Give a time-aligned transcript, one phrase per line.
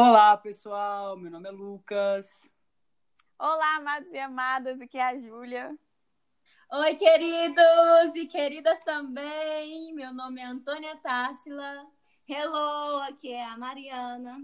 [0.00, 1.16] Olá, pessoal.
[1.16, 2.48] Meu nome é Lucas.
[3.36, 4.80] Olá, amados e amadas.
[4.80, 5.76] Aqui é a Júlia.
[6.72, 9.92] Oi, queridos e queridas também.
[9.92, 11.84] Meu nome é Antônia Tássila.
[12.28, 14.40] Hello, aqui é a Mariana.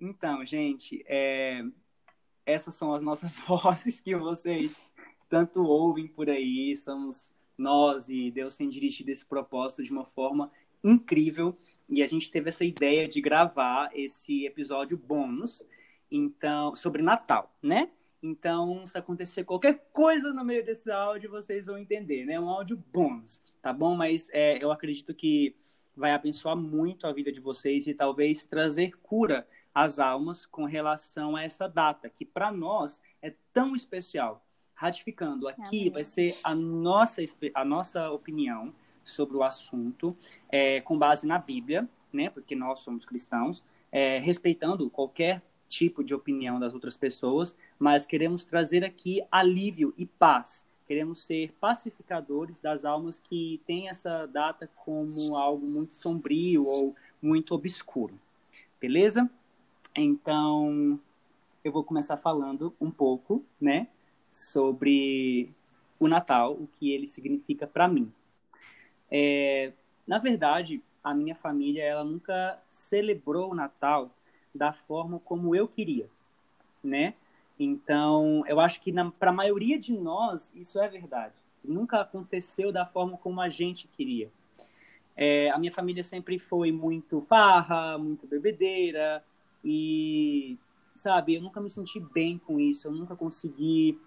[0.00, 1.62] Então, gente, é...
[2.46, 4.80] essas são as nossas vozes que vocês
[5.28, 6.74] tanto ouvem por aí.
[6.74, 10.50] Somos nós e Deus tem dirigido esse propósito de uma forma
[10.82, 11.56] incrível
[11.88, 15.66] e a gente teve essa ideia de gravar esse episódio bônus,
[16.10, 17.90] então sobre Natal, né?
[18.22, 22.38] Então, se acontecer qualquer coisa no meio desse áudio, vocês vão entender, né?
[22.38, 23.96] Um áudio bônus, tá bom?
[23.96, 25.56] Mas é, eu acredito que
[25.96, 31.34] vai abençoar muito a vida de vocês e talvez trazer cura às almas com relação
[31.34, 34.44] a essa data, que para nós é tão especial.
[34.74, 35.90] Ratificando, aqui Amém.
[35.90, 37.20] vai ser a nossa,
[37.54, 38.74] a nossa opinião
[39.10, 40.12] sobre o assunto,
[40.48, 42.30] é, com base na Bíblia, né?
[42.30, 48.44] Porque nós somos cristãos, é, respeitando qualquer tipo de opinião das outras pessoas, mas queremos
[48.44, 50.66] trazer aqui alívio e paz.
[50.86, 57.54] Queremos ser pacificadores das almas que têm essa data como algo muito sombrio ou muito
[57.54, 58.18] obscuro.
[58.80, 59.30] Beleza?
[59.94, 60.98] Então,
[61.62, 63.86] eu vou começar falando um pouco, né,
[64.32, 65.50] sobre
[65.98, 68.12] o Natal, o que ele significa para mim.
[69.10, 69.72] É,
[70.06, 74.10] na verdade, a minha família ela nunca celebrou o Natal
[74.54, 76.08] da forma como eu queria,
[76.82, 77.14] né?
[77.58, 81.34] Então, eu acho que para a maioria de nós isso é verdade.
[81.62, 84.30] Nunca aconteceu da forma como a gente queria.
[85.16, 89.22] É, a minha família sempre foi muito farra, muito bebedeira
[89.62, 90.58] e,
[90.94, 92.88] sabe, eu nunca me senti bem com isso.
[92.88, 93.98] Eu nunca consegui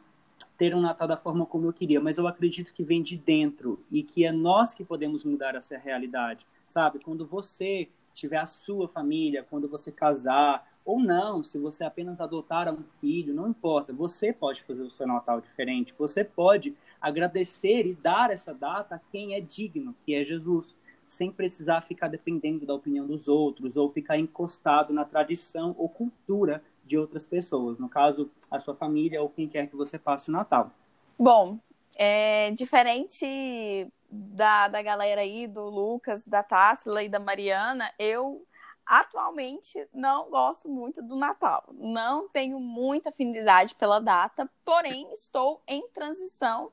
[0.57, 3.83] ter um Natal da forma como eu queria, mas eu acredito que vem de dentro
[3.91, 6.99] e que é nós que podemos mudar essa realidade, sabe?
[6.99, 12.71] Quando você tiver a sua família, quando você casar, ou não, se você apenas adotar
[12.71, 17.95] um filho, não importa, você pode fazer o seu Natal diferente, você pode agradecer e
[17.95, 20.75] dar essa data a quem é digno, que é Jesus,
[21.07, 26.61] sem precisar ficar dependendo da opinião dos outros ou ficar encostado na tradição ou cultura
[26.83, 30.31] de outras pessoas, no caso, a sua família ou quem quer que você passe o
[30.31, 30.71] Natal.
[31.17, 31.59] Bom,
[31.95, 38.45] é diferente da, da galera aí, do Lucas, da Tássila e da Mariana, eu
[38.85, 41.63] atualmente não gosto muito do Natal.
[41.71, 46.71] Não tenho muita afinidade pela data, porém estou em transição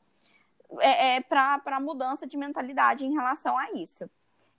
[0.81, 4.09] é, é, para mudança de mentalidade em relação a isso.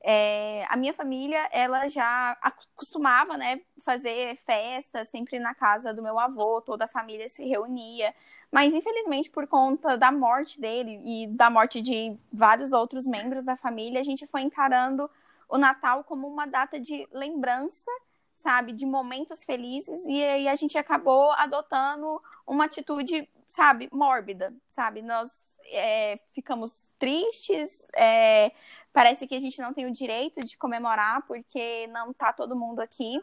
[0.03, 6.17] É, a minha família, ela já acostumava, né, fazer festa sempre na casa do meu
[6.17, 8.13] avô, toda a família se reunia.
[8.51, 13.55] Mas, infelizmente, por conta da morte dele e da morte de vários outros membros da
[13.55, 15.09] família, a gente foi encarando
[15.47, 17.91] o Natal como uma data de lembrança,
[18.33, 25.01] sabe, de momentos felizes, e aí a gente acabou adotando uma atitude, sabe, mórbida, sabe?
[25.01, 25.29] Nós
[25.71, 28.51] é, ficamos tristes, é,
[28.93, 32.79] parece que a gente não tem o direito de comemorar porque não tá todo mundo
[32.79, 33.19] aqui.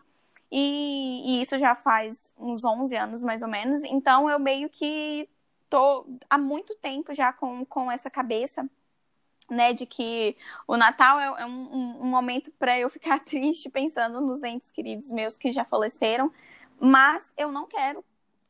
[0.51, 3.85] E, e, isso já faz uns 11 anos mais ou menos.
[3.85, 5.29] Então eu meio que
[5.69, 8.69] tô há muito tempo já com, com essa cabeça.
[9.51, 10.37] Né, de que
[10.67, 15.11] o Natal é, é um, um momento para eu ficar triste pensando nos entes queridos
[15.11, 16.31] meus que já faleceram,
[16.79, 18.05] mas eu não quero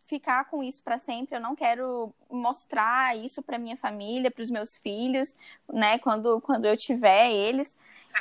[0.09, 1.37] ficar com isso para sempre.
[1.37, 5.37] Eu não quero mostrar isso para minha família, para os meus filhos,
[5.71, 5.99] né?
[5.99, 7.77] Quando, quando eu tiver eles.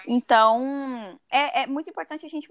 [0.06, 2.50] Então, é, é muito importante a gente,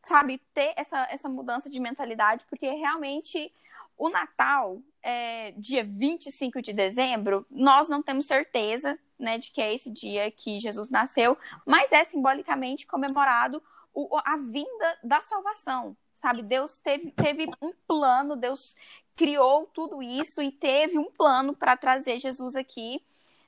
[0.00, 3.52] sabe, ter essa, essa mudança de mentalidade, porque realmente
[3.98, 9.74] o Natal, é, dia 25 de dezembro, nós não temos certeza, né, de que é
[9.74, 11.36] esse dia que Jesus nasceu,
[11.66, 13.60] mas é simbolicamente comemorado
[13.92, 15.96] o, a vinda da salvação,
[16.26, 16.42] sabe?
[16.42, 18.74] Deus teve, teve um plano, Deus
[19.14, 23.00] criou tudo isso e teve um plano para trazer Jesus aqui,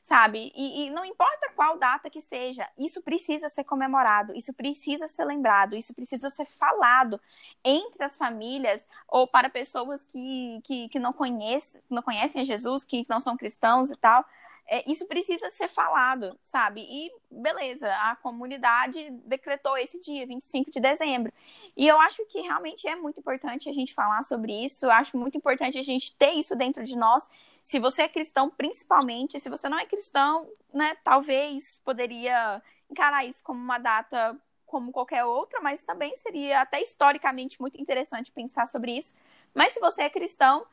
[0.05, 0.53] sabe?
[0.55, 5.25] E, e, não importa qual data que seja, isso precisa ser comemorado, isso precisa ser
[5.25, 7.21] lembrado, isso precisa ser falado
[7.65, 12.85] entre as famílias ou para pessoas que, que, que não, conhecem, não conhecem a Jesus,
[12.85, 14.25] que não são cristãos e tal
[14.69, 16.83] é, isso precisa ser falado, sabe?
[16.83, 21.33] E beleza, a comunidade decretou esse dia, 25 de dezembro.
[21.75, 25.17] E eu acho que realmente é muito importante a gente falar sobre isso, eu acho
[25.17, 27.29] muito importante a gente ter isso dentro de nós.
[27.65, 33.43] Se você é cristão, principalmente, se você não é cristão, né, talvez poderia encarar isso
[33.43, 38.99] como uma data como qualquer outra, mas também seria até historicamente muito interessante pensar sobre
[38.99, 39.15] isso.
[39.55, 40.67] Mas se você é cristão,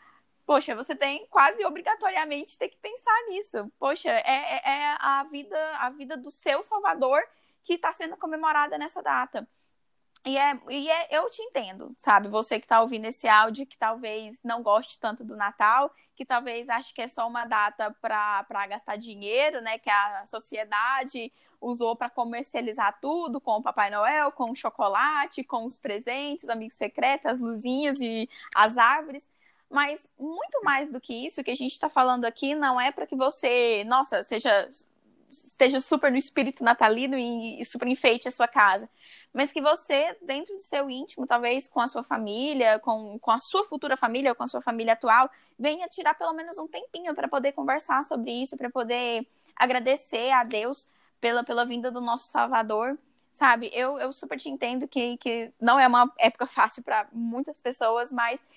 [0.45, 3.71] poxa, você tem quase obrigatoriamente ter que pensar nisso.
[3.79, 7.21] Poxa, é, é, é a vida, a vida do seu Salvador
[7.63, 9.47] que está sendo comemorada nessa data.
[10.25, 12.27] E, é, e é, eu te entendo, sabe?
[12.29, 16.67] Você que está ouvindo esse áudio, que talvez não goste tanto do Natal, que talvez
[16.67, 19.77] ache que é só uma data para gastar dinheiro, né?
[19.77, 21.31] Que a sociedade
[21.61, 26.75] usou para comercializar tudo com o Papai Noel, com o chocolate, com os presentes, amigos
[26.75, 29.27] secretos, as luzinhas e as árvores.
[29.75, 33.05] Mas muito mais do que isso que a gente está falando aqui não é para
[33.05, 34.69] que você, nossa, seja
[35.45, 38.89] esteja super no espírito natalino e, e super enfeite a sua casa
[39.35, 43.37] mas que você, dentro do seu íntimo, talvez com a sua família, com, com a
[43.37, 45.29] sua futura família ou com a sua família atual,
[45.59, 50.45] venha tirar pelo menos um tempinho para poder conversar sobre isso, para poder agradecer a
[50.45, 50.87] Deus
[51.19, 52.97] pela, pela vinda do nosso Salvador.
[53.33, 57.59] Sabe, eu, eu super te entendo que, que não é uma época fácil para muitas
[57.59, 58.47] pessoas, mas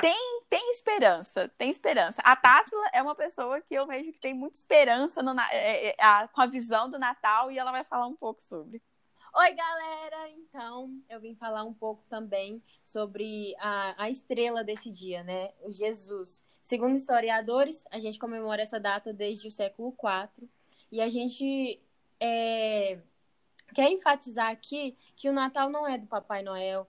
[0.00, 2.20] tem, tem esperança, tem esperança.
[2.22, 5.96] A Tássila é uma pessoa que eu vejo que tem muita esperança no, é, é,
[5.98, 8.82] a, com a visão do Natal e ela vai falar um pouco sobre.
[9.32, 10.28] Oi, galera!
[10.30, 15.52] Então, eu vim falar um pouco também sobre a, a estrela desse dia, né?
[15.62, 16.44] O Jesus.
[16.60, 20.48] Segundo historiadores, a gente comemora essa data desde o século IV
[20.90, 21.80] e a gente
[22.18, 22.98] é,
[23.72, 26.86] quer enfatizar aqui que o Natal não é do Papai Noel,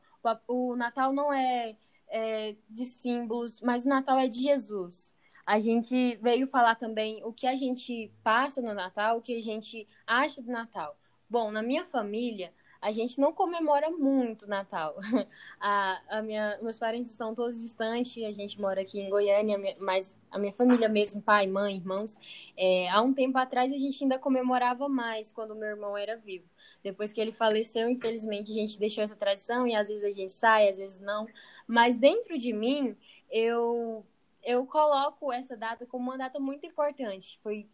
[0.47, 1.75] o Natal não é,
[2.11, 5.15] é de símbolos, mas o Natal é de Jesus.
[5.45, 9.41] A gente veio falar também o que a gente passa no Natal, o que a
[9.41, 10.97] gente acha do Natal.
[11.29, 14.95] Bom, na minha família, a gente não comemora muito Natal.
[15.59, 20.17] A, a minha, meus parentes estão todos distantes, a gente mora aqui em Goiânia, mas
[20.31, 22.17] a minha família mesmo, pai, mãe, irmãos,
[22.57, 26.49] é, há um tempo atrás a gente ainda comemorava mais quando meu irmão era vivo.
[26.83, 30.31] Depois que ele faleceu, infelizmente, a gente deixou essa tradição e às vezes a gente
[30.31, 31.27] sai, às vezes não.
[31.67, 32.95] Mas dentro de mim,
[33.29, 34.05] eu,
[34.43, 37.39] eu coloco essa data como uma data muito importante.
[37.43, 37.67] Foi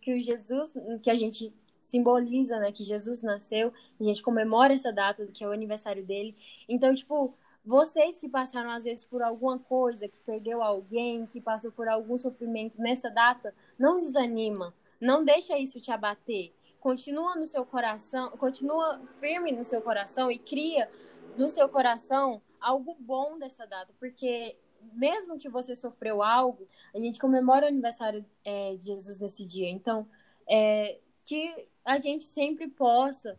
[0.00, 0.72] que o Jesus
[1.02, 5.48] que a gente simboliza, né, que Jesus nasceu, a gente comemora essa data, que é
[5.48, 6.34] o aniversário dele.
[6.68, 7.34] Então, tipo,
[7.64, 12.16] vocês que passaram às vezes por alguma coisa, que perdeu alguém, que passou por algum
[12.16, 16.52] sofrimento nessa data, não desanima, não deixa isso te abater.
[16.84, 20.86] Continua no seu coração, continua firme no seu coração e cria
[21.34, 24.54] no seu coração algo bom dessa data, porque
[24.92, 29.66] mesmo que você sofreu algo, a gente comemora o aniversário é, de Jesus nesse dia.
[29.66, 30.06] Então,
[30.46, 33.38] é, que a gente sempre possa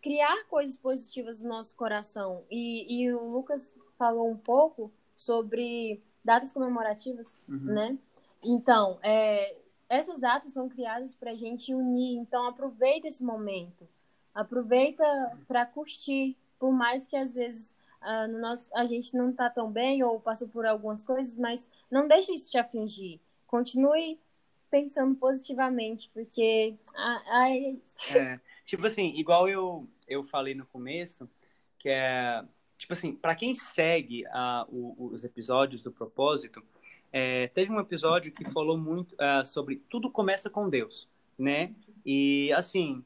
[0.00, 2.44] criar coisas positivas no nosso coração.
[2.48, 7.58] E, e o Lucas falou um pouco sobre datas comemorativas, uhum.
[7.58, 7.98] né?
[8.40, 9.63] Então, é,
[9.94, 12.16] essas datas são criadas para a gente unir.
[12.16, 13.88] Então, aproveita esse momento.
[14.34, 15.04] Aproveita
[15.46, 19.70] para curtir, por mais que às vezes uh, no nosso, a gente não está tão
[19.70, 23.20] bem ou passou por algumas coisas, mas não deixe isso te afligir.
[23.46, 24.18] Continue
[24.70, 26.74] pensando positivamente, porque.
[26.96, 27.78] Ai,
[28.16, 31.30] é, tipo assim, igual eu, eu falei no começo,
[31.78, 32.44] que é.
[32.76, 36.60] Tipo assim, para quem segue uh, o, os episódios do propósito,
[37.16, 41.08] é, teve um episódio que falou muito uh, sobre tudo começa com Deus,
[41.38, 41.72] né?
[42.04, 43.04] E assim,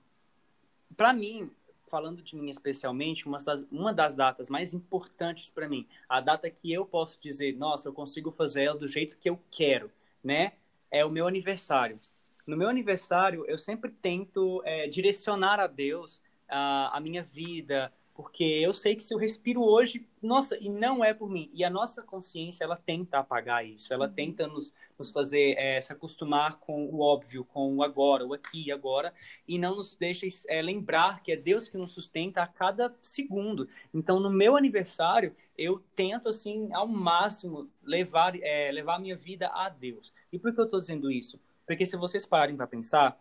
[0.96, 1.50] para mim,
[1.90, 6.48] falando de mim especialmente, uma das, uma das datas mais importantes para mim, a data
[6.48, 9.90] que eu posso dizer, nossa, eu consigo fazer ela do jeito que eu quero,
[10.24, 10.52] né?
[10.90, 11.98] é o meu aniversário.
[12.46, 18.42] No meu aniversário, eu sempre tento é, direcionar a Deus a, a minha vida, porque
[18.42, 21.48] eu sei que se eu respiro hoje, nossa, e não é por mim.
[21.54, 24.12] E a nossa consciência, ela tenta apagar isso, ela uhum.
[24.12, 28.66] tenta nos, nos fazer é, se acostumar com o óbvio, com o agora, o aqui
[28.66, 29.14] e agora,
[29.46, 33.68] e não nos deixa é, lembrar que é Deus que nos sustenta a cada segundo.
[33.94, 39.46] Então, no meu aniversário, eu tento, assim, ao máximo, levar, é, levar a minha vida
[39.46, 40.12] a Deus.
[40.32, 41.38] E por que eu estou dizendo isso?
[41.64, 43.16] Porque se vocês pararem para pensar,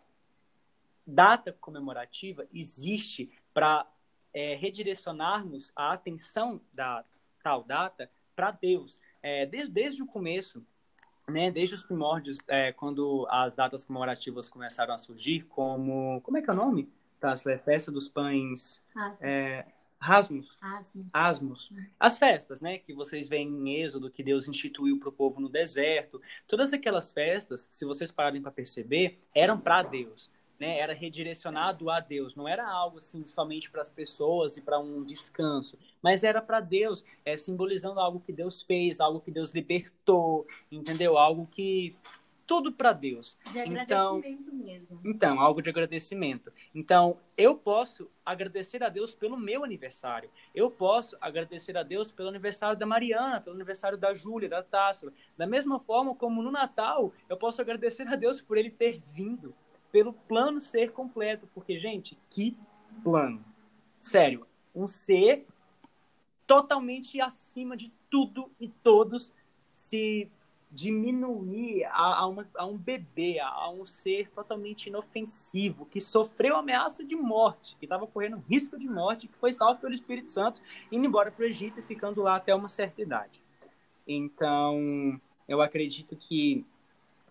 [1.06, 3.86] data comemorativa existe para
[4.38, 7.04] é, redirecionarmos a atenção da
[7.42, 9.00] tal data para Deus.
[9.20, 10.64] É, desde, desde o começo,
[11.28, 16.20] né, desde os primórdios, é, quando as datas comemorativas começaram a surgir, como.
[16.20, 16.88] Como é que é o nome?
[17.18, 18.80] Tá, a festa dos pães.
[19.20, 19.64] É,
[20.00, 20.56] Rasmus.
[20.60, 21.06] Asmos.
[21.12, 21.72] Asmos.
[21.98, 25.48] As festas, né, que vocês veem em Êxodo, que Deus instituiu para o povo no
[25.48, 26.22] deserto.
[26.46, 30.30] Todas aquelas festas, se vocês pararem para perceber, eram para Deus.
[30.58, 34.76] Né, era redirecionado a Deus, não era algo assim somente para as pessoas e para
[34.80, 39.52] um descanso, mas era para Deus, é, simbolizando algo que Deus fez, algo que Deus
[39.52, 41.16] libertou, entendeu?
[41.16, 41.96] Algo que
[42.48, 43.38] tudo para Deus.
[43.52, 45.00] De agradecimento então, mesmo.
[45.04, 46.50] Então, algo de agradecimento.
[46.74, 50.30] Então, eu posso agradecer a Deus pelo meu aniversário.
[50.54, 55.12] Eu posso agradecer a Deus pelo aniversário da Mariana, pelo aniversário da Júlia, da Tássila.
[55.36, 59.54] Da mesma forma como no Natal, eu posso agradecer a Deus por ele ter vindo,
[59.90, 61.48] pelo plano ser completo.
[61.54, 62.56] Porque, gente, que
[63.02, 63.44] plano.
[64.00, 65.46] Sério, um ser
[66.46, 69.32] totalmente acima de tudo e todos
[69.70, 70.30] se
[70.70, 76.56] diminuir a, a, uma, a, um bebê, a, a, um ser totalmente inofensivo, que sofreu
[76.56, 80.60] ameaça de morte, que estava correndo risco de morte, que foi salvo pelo Espírito Santo,
[80.92, 83.42] indo embora para o Egito e ficando lá até uma certa idade.
[84.06, 86.64] Então, eu acredito que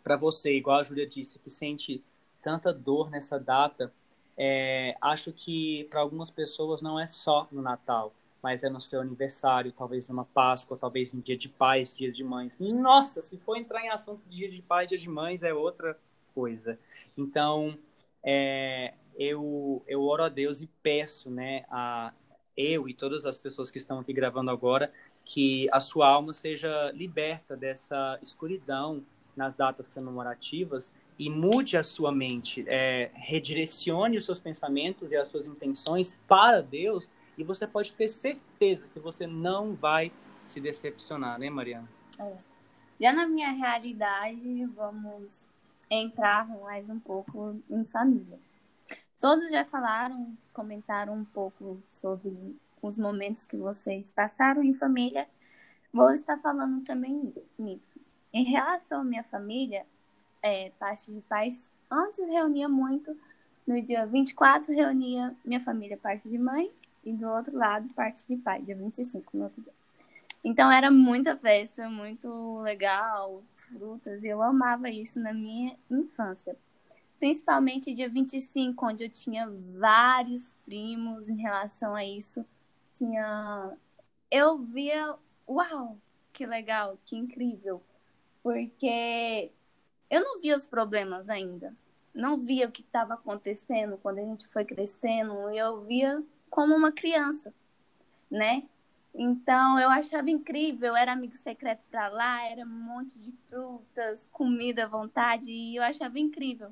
[0.03, 2.03] para você, igual a Júlia disse, que sente
[2.47, 3.91] tanta dor nessa data,
[4.37, 9.01] é, acho que para algumas pessoas não é só no Natal, mas é no seu
[9.01, 12.57] aniversário, talvez numa Páscoa, talvez em dia de pais, dia de mães.
[12.57, 15.99] Nossa, se for entrar em assunto de dia de pais, dia de mães, é outra
[16.33, 16.79] coisa.
[17.17, 17.77] Então,
[18.23, 22.13] é, eu, eu oro a Deus e peço, né, a
[22.55, 24.89] eu e todas as pessoas que estão aqui gravando agora,
[25.25, 29.03] que a sua alma seja liberta dessa escuridão
[29.35, 35.27] nas datas comemorativas e mude a sua mente, é, redirecione os seus pensamentos e as
[35.27, 41.37] suas intenções para Deus e você pode ter certeza que você não vai se decepcionar,
[41.39, 41.87] né, Mariana?
[42.19, 42.33] É.
[42.99, 45.51] Já na minha realidade, vamos
[45.89, 48.39] entrar mais um pouco em família.
[49.19, 55.27] Todos já falaram, comentaram um pouco sobre os momentos que vocês passaram em família.
[55.93, 57.99] Vou estar falando também nisso.
[58.33, 59.85] Em relação à minha família,
[60.41, 63.15] é, parte de pais, antes reunia muito.
[63.65, 66.71] No dia 24, reunia minha família, parte de mãe,
[67.03, 69.73] e do outro lado, parte de pai, dia 25, no outro dia.
[70.43, 76.55] Então era muita festa, muito legal, frutas, e eu amava isso na minha infância.
[77.19, 82.45] Principalmente dia 25, onde eu tinha vários primos em relação a isso.
[82.91, 83.73] Tinha.
[84.29, 85.15] Eu via,
[85.47, 85.97] uau,
[86.31, 87.81] que legal, que incrível.
[88.43, 89.51] Porque
[90.09, 91.73] eu não via os problemas ainda.
[92.13, 95.49] Não via o que estava acontecendo quando a gente foi crescendo.
[95.49, 97.53] Eu via como uma criança,
[98.29, 98.63] né?
[99.13, 104.83] Então eu achava incrível, era amigo secreto para lá, era um monte de frutas, comida
[104.83, 106.71] à vontade, e eu achava incrível.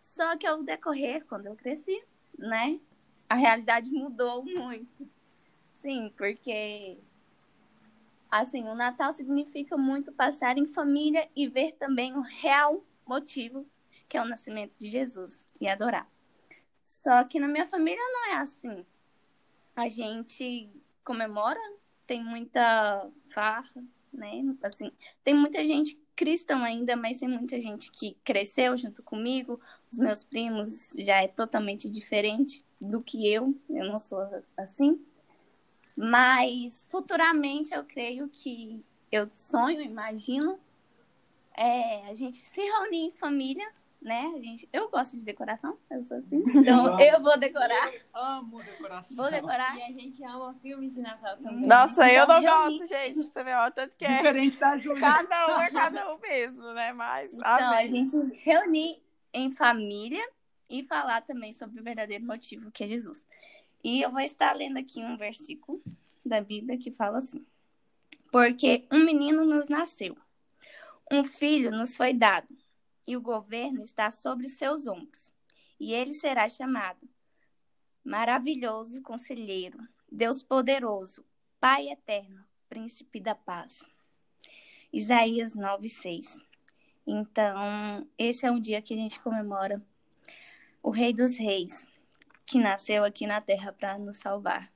[0.00, 2.02] Só que ao decorrer, quando eu cresci,
[2.38, 2.80] né,
[3.28, 5.06] a realidade mudou muito.
[5.74, 6.96] Sim, porque
[8.40, 13.66] assim, o Natal significa muito passar em família e ver também o real motivo,
[14.08, 16.08] que é o nascimento de Jesus, e adorar.
[16.84, 18.84] Só que na minha família não é assim
[19.74, 20.70] a gente
[21.04, 21.60] comemora,
[22.06, 24.42] tem muita farra, né?
[24.62, 24.90] Assim,
[25.22, 29.60] tem muita gente cristã ainda, mas tem muita gente que cresceu junto comigo.
[29.90, 34.20] Os meus primos já é totalmente diferente do que eu, eu não sou
[34.56, 35.04] assim.
[35.96, 40.58] Mas futuramente eu creio que eu sonho, imagino,
[41.56, 43.70] é, a gente se reunir em família
[44.04, 44.30] né?
[44.36, 46.44] A gente, eu gosto de decoração, eu sou assim.
[46.60, 47.90] Então eu vou decorar.
[48.12, 49.16] amo decoração.
[49.16, 49.78] Vou decorar.
[49.78, 51.66] E a gente ama filmes de Natal também.
[51.66, 53.22] Nossa, eu não gosto, gente.
[53.22, 54.18] Você vê, ó, tanto que é.
[54.18, 55.00] Diferente da Júlia.
[55.00, 56.92] Cada um é cada um mesmo, né?
[56.92, 57.32] Mas.
[57.32, 57.78] Então, amém.
[57.78, 60.28] a gente reunir em família
[60.68, 63.26] e falar também sobre o verdadeiro motivo que é Jesus.
[63.84, 65.82] E eu vou estar lendo aqui um versículo
[66.24, 67.44] da Bíblia que fala assim:
[68.32, 70.16] Porque um menino nos nasceu,
[71.12, 72.48] um filho nos foi dado
[73.06, 75.30] e o governo está sobre os seus ombros.
[75.78, 77.06] E ele será chamado
[78.02, 79.78] Maravilhoso Conselheiro,
[80.10, 81.22] Deus Poderoso,
[81.60, 83.84] Pai Eterno, Príncipe da Paz.
[84.90, 86.40] Isaías 9:6.
[87.06, 89.82] Então, esse é um dia que a gente comemora
[90.82, 91.86] o Rei dos Reis,
[92.46, 94.70] que nasceu aqui na Terra para nos salvar.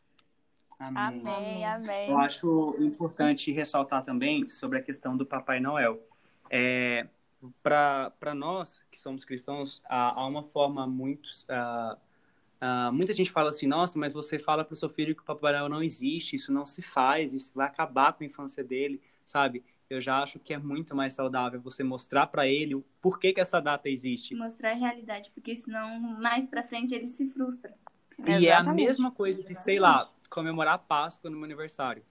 [0.79, 1.21] Amém.
[1.27, 2.11] amém, amém.
[2.11, 6.01] Eu acho importante ressaltar também sobre a questão do Papai Noel.
[6.51, 7.07] É,
[7.63, 11.29] para nós que somos cristãos, há, há uma forma muito.
[11.49, 11.97] Uh,
[12.63, 15.25] uh, muita gente fala assim: nossa, mas você fala para o seu filho que o
[15.25, 19.03] Papai Noel não existe, isso não se faz, isso vai acabar com a infância dele,
[19.25, 19.65] sabe?
[19.90, 23.40] Eu já acho que é muito mais saudável você mostrar para ele o porquê que
[23.40, 24.35] essa data existe.
[24.35, 27.75] Mostrar a realidade, porque senão mais para frente ele se frustra.
[28.18, 28.49] E Exatamente.
[28.49, 32.02] é a mesma coisa de, sei lá, comemorar a Páscoa no meu aniversário.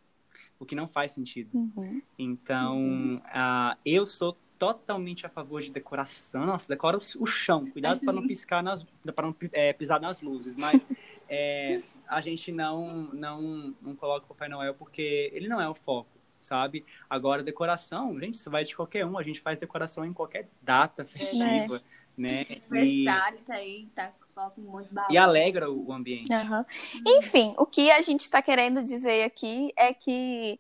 [0.60, 1.50] O que não faz sentido.
[1.54, 2.02] Uhum.
[2.18, 3.18] Então, uhum.
[3.18, 6.46] Uh, eu sou totalmente a favor de decoração.
[6.46, 7.70] Nossa, decora o chão.
[7.70, 8.84] Cuidado para não piscar nas,
[9.16, 10.58] para não é, pisar nas luzes.
[10.58, 10.86] Mas
[11.30, 15.76] é, a gente não, não, não coloca o Papai Noel porque ele não é o
[15.76, 16.86] foco, sabe?
[17.10, 19.18] Agora, decoração, gente, isso vai de qualquer um.
[19.18, 21.82] A gente faz decoração em qualquer data festiva, é.
[22.18, 22.46] né?
[22.70, 23.42] Aniversário, e...
[23.44, 24.12] tá aí, tá
[24.58, 26.32] muito e alegra o ambiente.
[26.32, 26.66] Uhum.
[27.06, 30.60] Enfim, o que a gente está querendo dizer aqui é que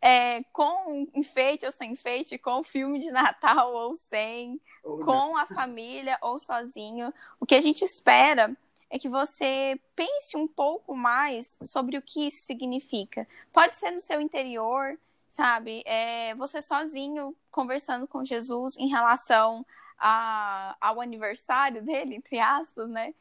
[0.00, 5.46] é, com enfeite ou sem enfeite, com filme de Natal ou sem, ou com a
[5.46, 7.12] família ou sozinho.
[7.38, 8.56] O que a gente espera
[8.90, 13.28] é que você pense um pouco mais sobre o que isso significa.
[13.52, 14.98] Pode ser no seu interior,
[15.30, 15.82] sabe?
[15.86, 19.64] É, você sozinho conversando com Jesus em relação
[19.98, 23.14] a, ao aniversário dele, entre aspas, né?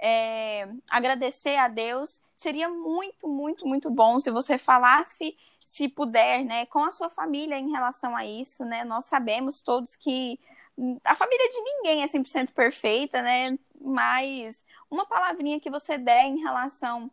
[0.00, 2.20] É, agradecer a Deus.
[2.34, 7.58] Seria muito, muito, muito bom se você falasse, se puder, né, com a sua família
[7.58, 8.84] em relação a isso, né?
[8.84, 10.38] Nós sabemos todos que
[11.04, 13.56] a família de ninguém é 100% perfeita, né?
[13.80, 17.10] Mas uma palavrinha que você der em relação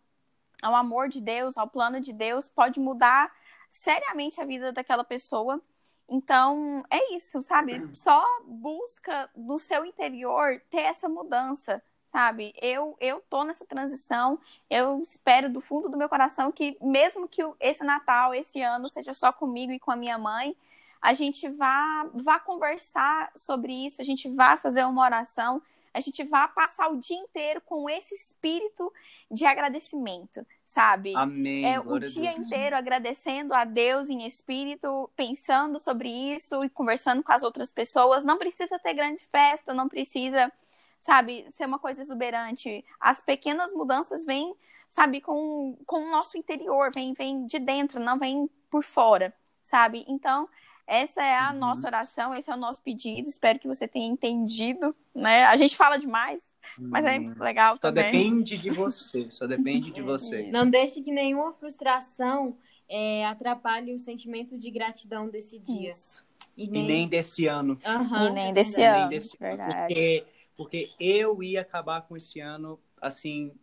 [0.61, 3.31] ao amor de Deus, ao plano de Deus, pode mudar
[3.71, 5.61] seriamente a vida daquela pessoa.
[6.09, 7.89] Então, é isso, sabe?
[7.95, 12.53] Só busca no seu interior ter essa mudança, sabe?
[12.61, 14.37] Eu eu tô nessa transição,
[14.69, 19.13] eu espero do fundo do meu coração que mesmo que esse Natal, esse ano seja
[19.13, 20.53] só comigo e com a minha mãe,
[21.01, 25.61] a gente vá vá conversar sobre isso, a gente vá fazer uma oração
[25.93, 28.91] a gente vá passar o dia inteiro com esse espírito
[29.29, 31.15] de agradecimento, sabe?
[31.15, 31.65] Amém.
[31.65, 37.31] É o dia inteiro agradecendo a Deus em espírito, pensando sobre isso e conversando com
[37.31, 38.23] as outras pessoas.
[38.23, 40.51] Não precisa ter grande festa, não precisa,
[40.99, 42.85] sabe, ser uma coisa exuberante.
[42.99, 44.55] As pequenas mudanças vêm,
[44.89, 50.05] sabe, com, com o nosso interior, vem, vem de dentro, não vem por fora, sabe?
[50.07, 50.47] Então,
[50.91, 51.57] essa é a uhum.
[51.59, 53.25] nossa oração, esse é o nosso pedido.
[53.25, 55.45] Espero que você tenha entendido, né?
[55.45, 56.43] A gente fala demais,
[56.77, 57.33] mas é uhum.
[57.39, 58.03] legal só também.
[58.03, 60.51] Só depende de você, só depende de você.
[60.51, 62.57] Não deixe que nenhuma frustração
[62.89, 65.87] é, atrapalhe o sentimento de gratidão desse dia.
[65.87, 66.25] Isso.
[66.57, 66.83] E nem...
[66.83, 67.79] e nem, desse ano.
[67.85, 69.73] Uhum, e nem desse ano, nem desse verdade.
[69.73, 70.25] Ano, porque,
[70.57, 73.53] porque eu ia acabar com esse ano, assim,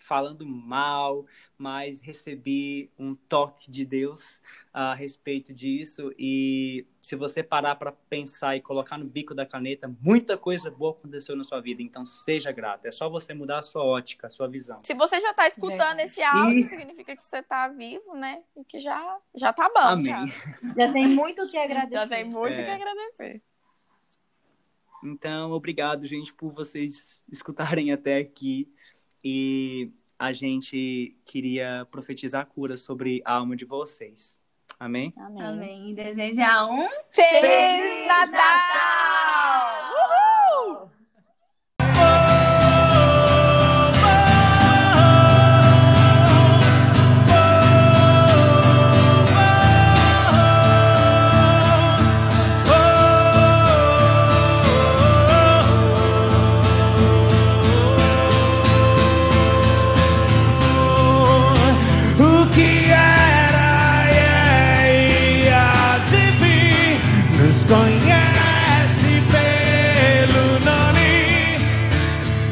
[0.00, 1.26] falando mal,
[1.56, 4.40] mas recebi um toque de Deus
[4.72, 6.12] a respeito disso.
[6.18, 10.92] E se você parar para pensar e colocar no bico da caneta, muita coisa boa
[10.92, 11.82] aconteceu na sua vida.
[11.82, 12.86] Então seja grato.
[12.86, 14.80] É só você mudar a sua ótica, a sua visão.
[14.84, 16.64] Se você já está escutando esse áudio, e...
[16.64, 18.42] significa que você está vivo, né?
[18.56, 19.80] E que já já tá bom.
[19.80, 20.06] Amém.
[20.06, 20.26] Já,
[20.86, 22.00] já tem muito o que agradecer.
[22.00, 22.64] Já tem muito o é.
[22.64, 23.42] que agradecer.
[25.02, 28.70] Então, obrigado, gente, por vocês escutarem até aqui.
[29.24, 34.38] E a gente queria profetizar cura sobre a alma de vocês.
[34.78, 35.12] Amém?
[35.16, 35.42] Amém.
[35.42, 35.90] Amém.
[35.90, 38.32] E desejar um Feliz Natal!
[38.32, 39.09] Natal!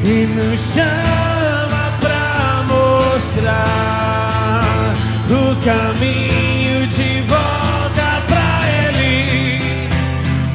[0.09, 3.53] E nos chama pra mostrar
[5.29, 9.69] o caminho de volta pra Ele.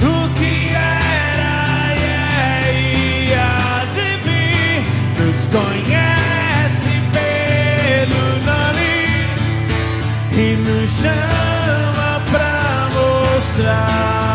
[0.02, 4.82] O que era e é e há de vir
[5.24, 8.94] nos conhece pelo nome
[10.32, 14.33] e nos chama pra mostrar.